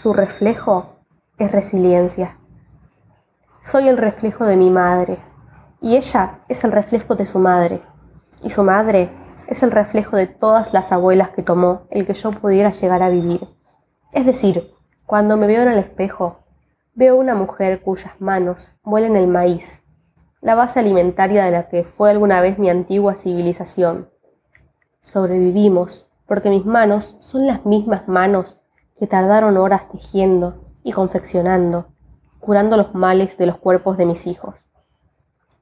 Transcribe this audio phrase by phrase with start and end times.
[0.00, 1.00] Su reflejo
[1.38, 2.38] es resiliencia.
[3.64, 5.18] Soy el reflejo de mi madre
[5.80, 7.82] y ella es el reflejo de su madre
[8.44, 9.10] y su madre
[9.48, 13.08] es el reflejo de todas las abuelas que tomó el que yo pudiera llegar a
[13.08, 13.40] vivir.
[14.12, 14.70] Es decir,
[15.04, 16.44] cuando me veo en el espejo,
[16.94, 19.82] veo una mujer cuyas manos muelen el maíz,
[20.40, 24.10] la base alimentaria de la que fue alguna vez mi antigua civilización.
[25.00, 28.62] Sobrevivimos porque mis manos son las mismas manos
[28.98, 31.86] que tardaron horas tejiendo y confeccionando,
[32.40, 34.54] curando los males de los cuerpos de mis hijos.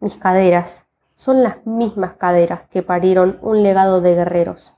[0.00, 0.84] Mis caderas
[1.16, 4.74] son las mismas caderas que parieron un legado de guerreros.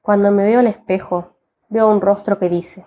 [0.00, 1.36] Cuando me veo al espejo,
[1.68, 2.86] veo un rostro que dice,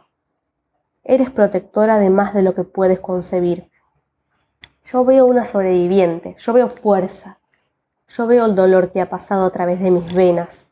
[1.04, 3.70] Eres protectora de más de lo que puedes concebir.
[4.86, 7.38] Yo veo una sobreviviente, yo veo fuerza,
[8.08, 10.70] yo veo el dolor que ha pasado a través de mis venas,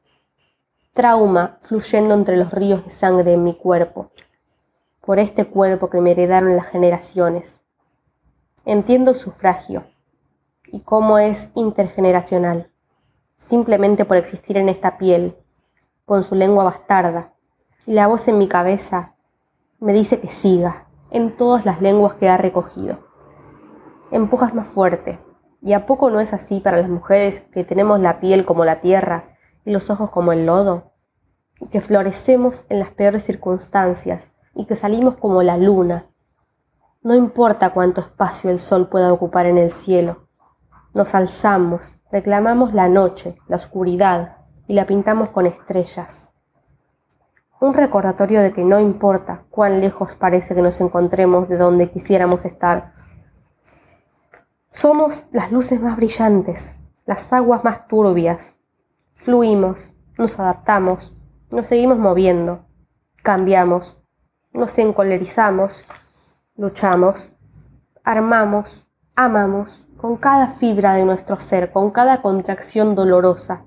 [0.93, 4.11] trauma fluyendo entre los ríos de sangre en mi cuerpo,
[5.01, 7.61] por este cuerpo que me heredaron las generaciones.
[8.63, 9.83] Entiendo el sufragio
[10.67, 12.71] y cómo es intergeneracional,
[13.37, 15.35] simplemente por existir en esta piel,
[16.05, 17.33] con su lengua bastarda,
[17.87, 19.15] y la voz en mi cabeza
[19.79, 22.99] me dice que siga en todas las lenguas que ha recogido.
[24.11, 25.19] Empujas más fuerte,
[25.59, 28.79] y a poco no es así para las mujeres que tenemos la piel como la
[28.79, 29.32] tierra
[29.71, 30.91] los ojos como el lodo,
[31.59, 36.07] y que florecemos en las peores circunstancias y que salimos como la luna.
[37.01, 40.27] No importa cuánto espacio el sol pueda ocupar en el cielo.
[40.93, 46.29] Nos alzamos, reclamamos la noche, la oscuridad y la pintamos con estrellas.
[47.59, 52.45] Un recordatorio de que no importa cuán lejos parece que nos encontremos de donde quisiéramos
[52.45, 52.93] estar.
[54.69, 58.55] Somos las luces más brillantes, las aguas más turbias.
[59.13, 61.15] Fluimos, nos adaptamos,
[61.49, 62.65] nos seguimos moviendo,
[63.21, 63.97] cambiamos,
[64.51, 65.83] nos encolerizamos,
[66.55, 67.31] luchamos,
[68.03, 73.63] armamos, amamos con cada fibra de nuestro ser, con cada contracción dolorosa,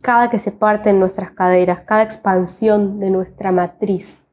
[0.00, 4.28] cada que se parte en nuestras caderas, cada expansión de nuestra matriz.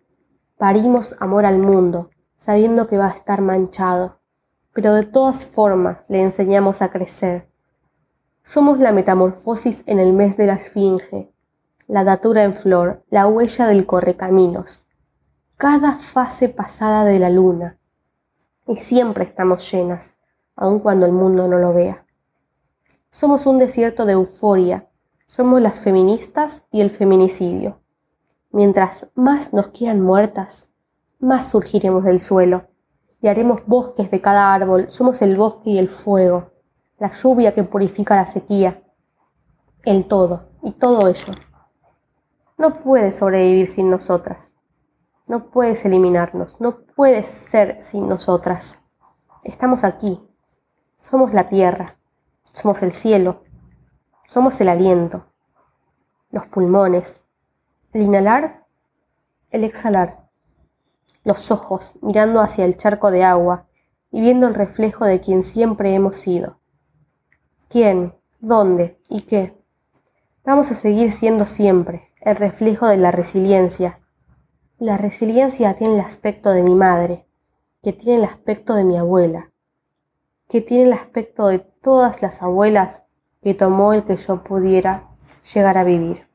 [0.58, 4.20] Parimos amor al mundo, sabiendo que va a estar manchado,
[4.74, 7.50] pero de todas formas le enseñamos a crecer.
[8.46, 11.34] Somos la metamorfosis en el mes de la esfinge,
[11.88, 14.86] la datura en flor, la huella del correcaminos,
[15.58, 17.80] cada fase pasada de la luna.
[18.68, 20.16] Y siempre estamos llenas,
[20.56, 22.06] aun cuando el mundo no lo vea.
[23.10, 24.90] Somos un desierto de euforia,
[25.26, 27.80] somos las feministas y el feminicidio.
[28.52, 30.70] Mientras más nos quieran muertas,
[31.18, 32.68] más surgiremos del suelo
[33.22, 34.86] y haremos bosques de cada árbol.
[34.92, 36.52] Somos el bosque y el fuego,
[36.98, 38.82] la lluvia que purifica la sequía,
[39.84, 41.34] el todo y todo ello
[42.58, 44.50] no puedes sobrevivir sin nosotras.
[45.28, 46.60] No puedes eliminarnos.
[46.62, 48.80] No puedes ser sin nosotras.
[49.44, 50.26] Estamos aquí.
[51.02, 51.98] Somos la tierra.
[52.54, 53.44] Somos el cielo.
[54.30, 55.26] Somos el aliento.
[56.32, 57.22] Los pulmones.
[57.92, 58.66] El inhalar.
[59.50, 60.30] El exhalar.
[61.26, 63.66] Los ojos mirando hacia el charco de agua
[64.12, 66.60] y viendo el reflejo de quien siempre hemos sido.
[67.76, 68.14] ¿Quién?
[68.40, 68.98] ¿Dónde?
[69.10, 69.54] ¿Y qué?
[70.46, 74.00] Vamos a seguir siendo siempre, el reflejo de la resiliencia.
[74.80, 77.26] La resiliencia tiene el aspecto de mi madre,
[77.84, 79.52] que tiene el aspecto de mi abuela,
[80.48, 83.04] que tiene el aspecto de todas las abuelas
[83.42, 85.10] que tomó el que yo pudiera
[85.54, 86.30] llegar a vivir.